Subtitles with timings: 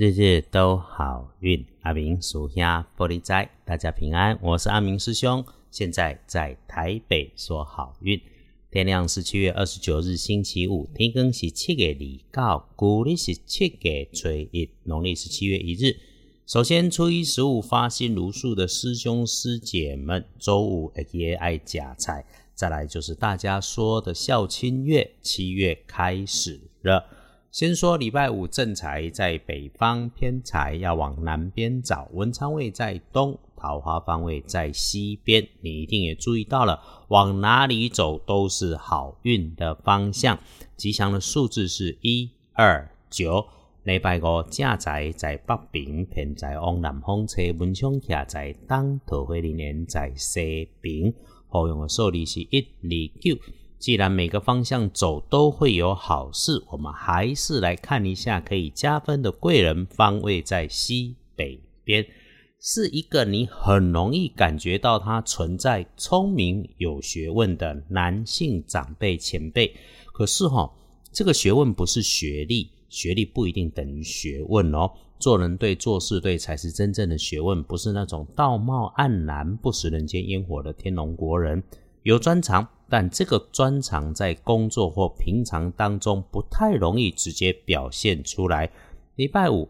[0.00, 1.62] 日日都好运。
[1.82, 4.38] 阿明属下玻璃仔，大家平安。
[4.40, 8.18] 我是阿明师兄，现在在台北说好运。
[8.70, 15.94] 天亮是七月二十九日星期五，天更是七月二告，古历是七月初一，农历是七月一日。
[16.46, 22.24] 首先，初一十五发心如数的师兄师姐们，周五也爱夹菜。
[22.54, 27.04] 再来就是大家说的孝亲月，七月开始了。
[27.50, 32.08] 先说礼拜五正财在北方，偏财要往南边找。
[32.12, 35.44] 文昌位在东，桃花方位在西边。
[35.60, 40.38] 你一定也注意到了，往哪里走都是好运的方向。
[40.76, 43.44] 吉祥的数字是一二九。
[43.82, 47.42] 礼拜五正财在北边，偏财往南方车。
[47.58, 51.12] 文昌卡在东，桃花里面在西边。
[51.48, 53.36] 好用的数字是一二九。
[53.80, 62.06] 既然每个方向走都会有好事，我们还是来看一下可以加分的贵人方位在西北边，
[62.60, 69.74] 是一个你很容易感觉到他存在聪明有学问的男性长辈前辈。
[70.12, 70.70] 可是哈，
[71.10, 74.90] 这个学问不是学历，学历不一定等于学问哦。
[75.18, 81.62] 做人对，做事对才是真正的学问，不是那种道貌岸然、不食人间烟火的天龙国人。
[82.02, 82.66] 有专长。
[82.92, 88.68] 但这个专长在工作或平常当中不太容易直接表现出来。
[89.14, 89.68] 礼拜五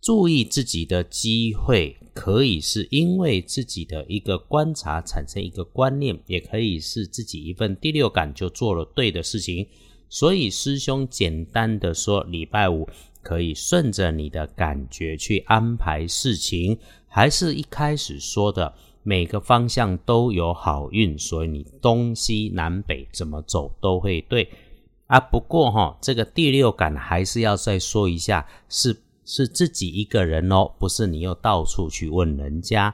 [0.00, 9.66] 注意自己的机会，可以是因为自己的一个观察产生一个观念，也可以是自己一份第六感就做了对的事情。
[10.08, 12.88] 所以师兄简单的说，礼拜五
[13.22, 18.72] 可以顺着你的感觉去安排事情，还是一开始说的。
[19.08, 24.50] 每个方向都有好运，所以你东西南北怎么走都会对
[25.06, 25.20] 啊。
[25.20, 32.92] 不过哈，这个第六感还是要再说一下，是是自己一个人哦，不是你又到处去问人家。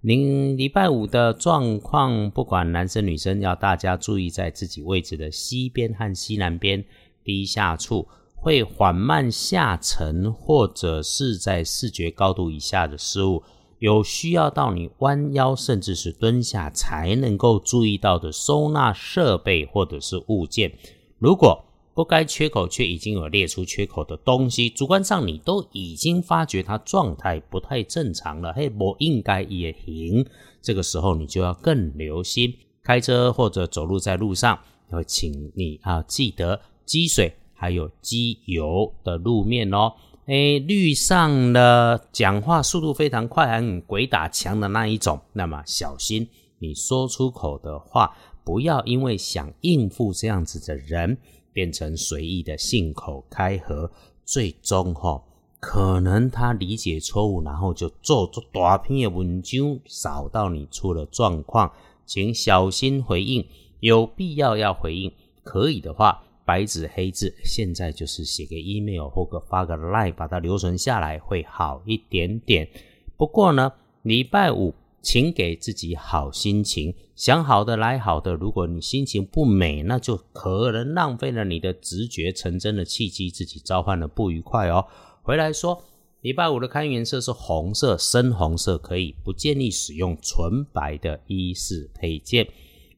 [0.00, 6.84] 您礼拜五的状况，不管男生女生，要大家注意在自己位置的西边和西南边
[7.22, 13.40] 低下处会缓慢下沉，或者是在视觉高度以下的失误。
[13.82, 20.72] 有需要到你弯腰，甚至是蹲下才能够注意到的收纳设备或者是物件，
[21.18, 30.24] 如果不该缺口却已经有列出缺口的东西，主观上你都已经发觉它状态不太正常了，嘿，我应该也行。
[30.60, 32.54] 这个时候你就要更留心，
[32.84, 34.56] 开车或者走路在路上，
[34.92, 39.92] 要请你啊记得积水还有机油的路面哦。
[40.26, 46.28] 诶，遇上了讲话速度非常快、很鬼打墙的那一种，那么小心
[46.60, 51.18] 你说出口的话，不要因为想应付这样子的人，
[51.52, 53.90] 变成随意的信口开河，
[54.24, 55.20] 最终哈，
[55.58, 61.72] 可能他理解错误，然后就做做大篇的文章，扫到你出了状况，
[62.06, 63.44] 请小心回应，
[63.80, 65.12] 有必要要回应，
[65.42, 66.22] 可以的话。
[66.44, 72.68] 白纸黑字，现在就是写个 email 或个发个 line，把它留存下来会好一点点。
[73.16, 73.72] 不过呢，
[74.02, 78.34] 礼拜五请给自己好心情，想好的来好的。
[78.34, 84.86] 如果你心情不美，那就可能浪费了你的直觉成真的契机，自己召唤了不愉快哦。
[85.22, 85.82] 回来说，
[86.20, 92.46] 礼拜五的看颜色是红色，深红色可以，不建议使用纯白的衣饰配件。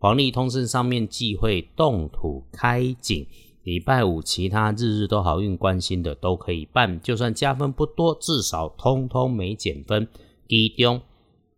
[0.00, 3.26] 黄历通胜上面忌讳动土开井，
[3.64, 10.08] 礼拜五其他日日都好运，关心的都可以办，就算加分不多，至少通通没减分。
[10.48, 11.02] 其中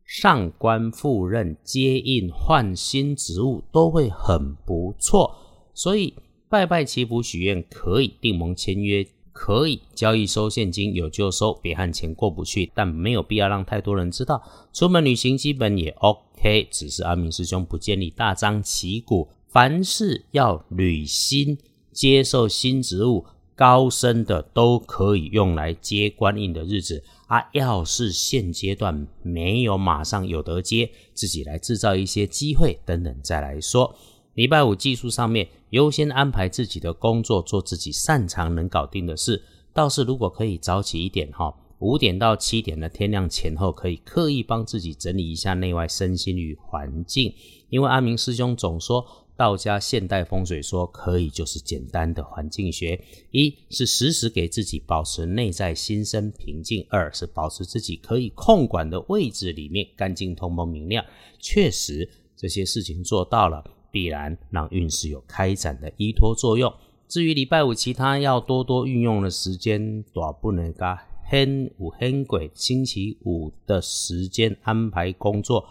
[0.05, 5.37] 上官赴任、接应换新职务都会很不错，
[5.73, 6.13] 所以
[6.49, 9.07] 拜拜祈福许愿可以，订盟签约。
[9.35, 12.71] 可以交易收现金，有就收，别和钱过不去。
[12.75, 14.43] 但没有必要让太多人知道。
[14.75, 16.32] 出门旅行基本也 OK，
[16.71, 19.29] 只是阿明师兄不建议大张旗鼓。
[19.49, 21.59] 凡事要履新，
[21.93, 27.05] 接受新职务，高升的都可以用来接官印的日子。
[27.27, 33.95] 啊，要是现阶段没有马上有得接，自己来制造一些机会，等等再来说。
[34.35, 39.43] 礼拜五技术上面优先安排自己的工作，做自己擅长能搞定的事。
[39.75, 47.35] 倒是如果可以早起一点哈，五点到七点的天亮前后，可以刻意帮自己整理一下内外身心与环境。
[47.69, 49.05] 因为阿明师兄总说，
[49.37, 52.99] 道家现代风水说可以就是简单的环境学：
[53.33, 61.05] 一是时时给自己保持内在心身平静；二是保持自己可以控管的位置里面干净通风明亮。
[61.39, 63.63] 确实这些事情做到了。
[63.93, 66.73] 必然让运势有开展的依托作用。
[67.07, 70.99] 至于礼拜五其他要多多运用的时间，多不能噶
[71.33, 75.67] 很有很贵，星期五的时间安排工作，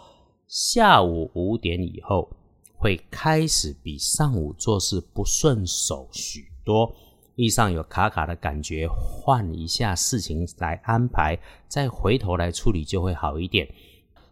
[0.48, 2.28] 下午五点以后
[2.74, 6.92] 会开始比上午做事不顺手许多。
[7.36, 11.38] 遇上有卡卡的感觉，换一下事情来安排，
[11.68, 13.72] 再回头来处理就会好一点。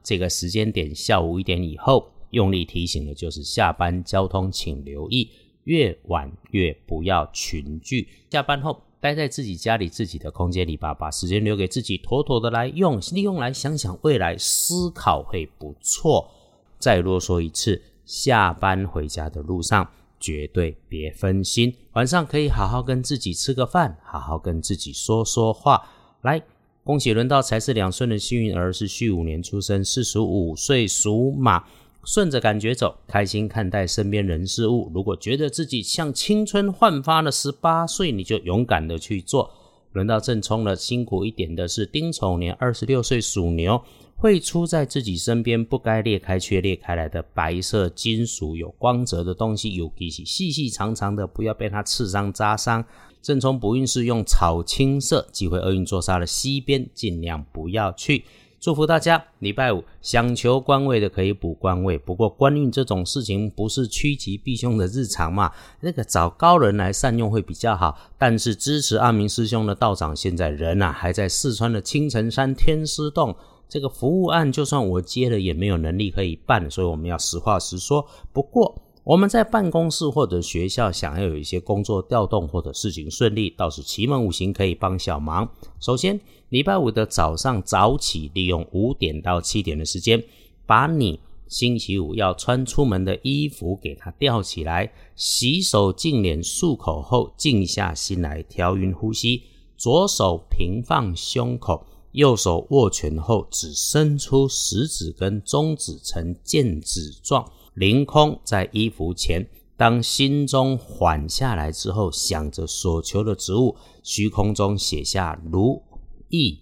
[0.02, 5.30] 这个时间点下午一点以后，用力提醒的就是下班交通，请留意，
[5.62, 8.08] 越晚越不要群聚。
[8.30, 8.82] 下班后。
[9.00, 16.30] 待在自己家里自己的空间里吧，把时间留给自己，妥妥的来用，利用来想想未来，思考会不错。
[16.78, 19.88] 再啰嗦一次，下班回家的路上
[20.18, 25.82] 绝对别分心，晚上可以好好跟自己吃个饭，好好跟自己说说话。
[26.20, 26.42] 来，
[26.84, 31.64] 恭喜轮到才是两岁的幸运儿，是戌五年出生，四十五岁属马。
[32.04, 34.90] 顺着感觉走，开心看待身边人事物。
[34.94, 39.50] 如果觉得自己像青春焕发了十八岁，你就勇敢的去做。
[39.92, 43.82] 轮到正冲了，辛苦一点的是丁丑年，二十六岁属牛，
[44.16, 52.84] 会出在自己身边不该裂开却裂开来的白色金属有光泽的东西，尤其是细细长长的，不要被它刺伤扎伤。
[53.20, 58.24] 正冲不运是用草青色，忌讳厄运坐杀的西边，尽量不要去。
[58.60, 61.96] 祝福大家，礼拜五想求官位的可以补官位。
[61.96, 67.98] 不过官运这种事情不是趋吉避凶的日常嘛，那个找高人来善用会比较好。
[68.18, 73.34] 但是支持阿明师兄的道长现在人啊还在四川的青城山天师洞，
[73.66, 78.06] 这个服务案就算我接了也没有能力可以办，所以我们要实话实说。
[78.30, 78.78] 不过
[79.10, 85.50] 我们在办公室或者学校想要有一些工作调动或者事情顺利，倒是奇门五行可以帮小忙。
[85.80, 86.20] 首先。
[86.50, 90.20] 礼拜五的早上早起，利用五点到七点的时间，
[90.66, 99.42] 把你星期五要穿出门的衣服给它吊起来，洗手净脸漱口后，静下心来调匀呼吸，
[99.76, 109.46] 左手平放胸口，右手握拳后，只伸出食指跟中指呈剑指状，凌空在衣服前。
[109.76, 115.82] 当心中缓下来之后，想着所求的植物，虚空中写下如。
[116.28, 116.60] 意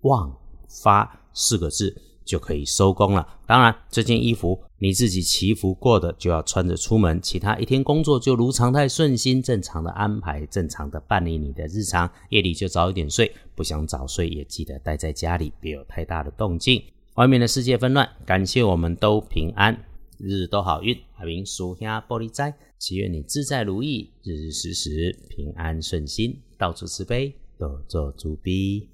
[0.00, 0.36] 忘
[0.68, 3.26] 发四个字就可以收工了。
[3.46, 12.10] 当然，这件衣服你自己祈福过的就要穿着出门，其他一天工作就如常态顺心，正常的安排，正常的办理你的日常。
[12.30, 16.82] 夜里就早一点睡，不想早睡也记得待在家里，别有太大的动静。
[17.14, 19.84] 外面的世界纷乱，感谢我们都平安，
[20.18, 20.96] 日日都好运。
[21.16, 28.88] 阿明属下玻璃斋，祈愿你自在如意，日日时时平安顺心，到处慈悲，多做主逼。